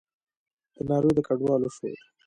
[0.75, 2.03] د ناروې د کډوالو شورا